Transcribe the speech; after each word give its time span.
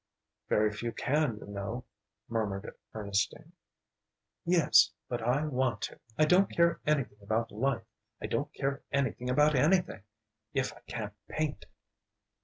"Very 0.49 0.71
few 0.73 0.91
can, 0.91 1.37
you 1.37 1.45
know," 1.45 1.85
murmured 2.27 2.75
Ernestine. 2.91 3.51
"Yes 4.43 4.93
but 5.07 5.21
I 5.21 5.45
want 5.45 5.81
to! 5.83 5.99
I 6.17 6.25
don't 6.25 6.49
care 6.49 6.79
anything 6.87 7.19
about 7.21 7.51
life 7.51 7.85
I 8.19 8.25
don't 8.25 8.51
care 8.51 8.81
anything 8.91 9.29
about 9.29 9.53
anything 9.53 10.01
if 10.55 10.73
I 10.73 10.79
can't 10.87 11.13
paint!" 11.27 11.65